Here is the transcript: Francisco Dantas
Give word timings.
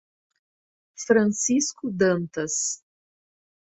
Francisco 0.97 1.91
Dantas 1.93 2.81